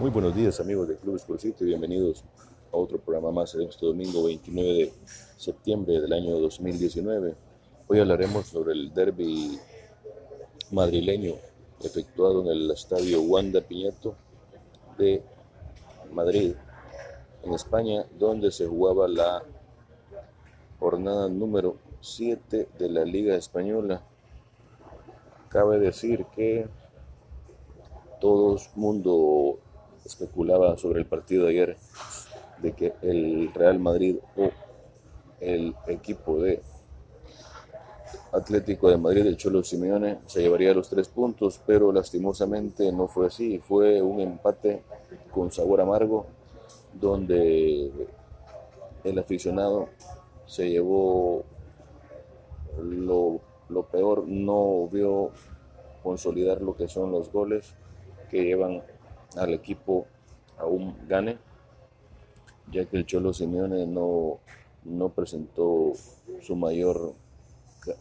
[0.00, 2.24] Muy buenos días amigos de Club Sport City, bienvenidos
[2.72, 4.92] a otro programa más en este domingo 29 de
[5.36, 7.34] septiembre del año 2019.
[7.86, 9.58] Hoy hablaremos sobre el derby
[10.70, 11.34] madrileño
[11.84, 14.16] efectuado en el estadio Wanda Piñeto
[14.98, 15.22] de
[16.10, 16.54] Madrid,
[17.44, 19.44] en España, donde se jugaba la
[20.80, 24.02] jornada número 7 de la Liga Española.
[25.48, 26.66] Cabe decir que
[28.20, 29.58] todo mundo
[30.04, 31.76] especulaba sobre el partido de ayer
[32.60, 34.50] de que el Real Madrid o
[35.40, 36.62] el equipo de
[38.32, 43.26] Atlético de Madrid, el Cholo Simeone, se llevaría los tres puntos, pero lastimosamente no fue
[43.26, 43.58] así.
[43.58, 44.82] Fue un empate
[45.30, 46.26] con sabor amargo,
[46.94, 47.90] donde
[49.04, 49.88] el aficionado
[50.46, 51.44] se llevó
[52.82, 55.30] lo, lo peor, no vio
[56.02, 57.74] consolidar lo que son los goles
[58.30, 58.82] que llevan
[59.36, 60.06] al equipo
[60.58, 61.38] a un gane,
[62.70, 64.38] ya que el Cholo Simeone no,
[64.84, 65.92] no presentó
[66.40, 67.14] su mayor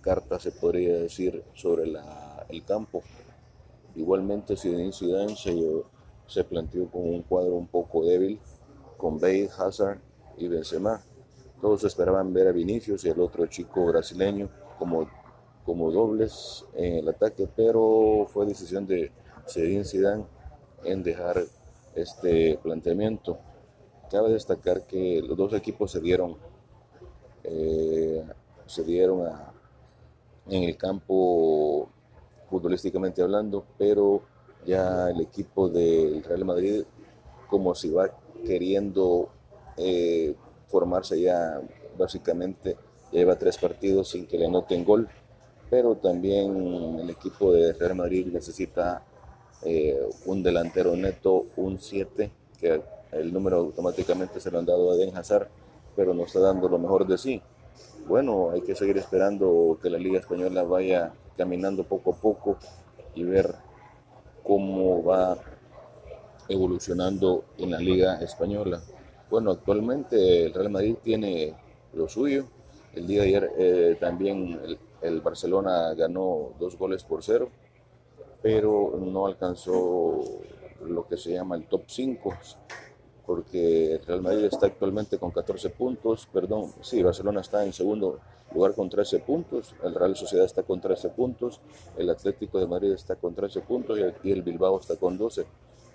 [0.00, 3.02] carta, se podría decir, sobre la, el campo.
[3.94, 5.54] Igualmente, Zinedine Zidane se,
[6.26, 8.38] se planteó con un cuadro un poco débil,
[8.96, 9.98] con Bale, Hazard
[10.36, 11.02] y Benzema.
[11.60, 15.08] Todos esperaban ver a Vinicius y el otro chico brasileño como,
[15.64, 19.10] como dobles en el ataque, pero fue decisión de
[19.48, 20.24] Zinedine Zidane
[20.84, 21.42] en dejar
[21.94, 23.38] este planteamiento.
[24.10, 26.36] Cabe destacar que los dos equipos se dieron,
[27.42, 28.24] eh,
[28.66, 29.28] se dieron
[30.48, 31.88] en el campo
[32.48, 34.22] futbolísticamente hablando, pero
[34.64, 36.84] ya el equipo del Real Madrid,
[37.48, 38.10] como si va
[38.44, 39.28] queriendo
[39.76, 40.34] eh,
[40.68, 41.60] formarse ya
[41.98, 42.76] básicamente,
[43.10, 45.08] lleva tres partidos sin que le noten gol,
[45.70, 49.02] pero también el equipo de Real Madrid necesita
[49.64, 54.96] eh, un delantero neto, un 7, que el número automáticamente se lo han dado a
[54.96, 55.48] Den Hazard,
[55.94, 57.40] pero no está dando lo mejor de sí.
[58.06, 62.58] Bueno, hay que seguir esperando que la Liga Española vaya caminando poco a poco
[63.14, 63.54] y ver
[64.42, 65.38] cómo va
[66.48, 68.80] evolucionando en la Liga Española.
[69.30, 71.54] Bueno, actualmente el Real Madrid tiene
[71.94, 72.44] lo suyo.
[72.94, 77.50] El día de ayer eh, también el Barcelona ganó dos goles por cero
[78.42, 80.22] pero no alcanzó
[80.84, 82.34] lo que se llama el top 5,
[83.26, 88.20] porque el Real Madrid está actualmente con 14 puntos, perdón, sí, Barcelona está en segundo
[88.54, 91.60] lugar con 13 puntos, el Real Sociedad está con 13 puntos,
[91.96, 95.44] el Atlético de Madrid está con 13 puntos y el Bilbao está con 12.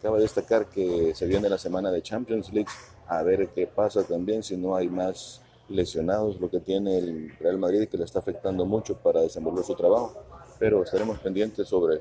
[0.00, 2.70] Cabe destacar que se viene la semana de Champions League,
[3.08, 7.58] a ver qué pasa también si no hay más lesionados, lo que tiene el Real
[7.58, 10.14] Madrid que le está afectando mucho para desenvolver su trabajo,
[10.58, 12.00] pero estaremos pendientes sobre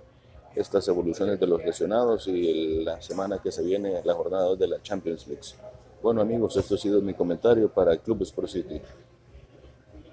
[0.56, 4.82] estas evoluciones de los lesionados y la semana que se viene la jornada de la
[4.82, 5.44] Champions League.
[6.02, 8.82] Bueno amigos, esto ha sido mi comentario para Club Sport City.